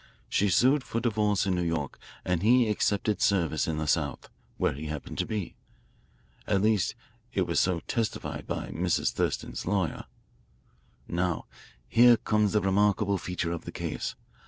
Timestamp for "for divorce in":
0.83-1.53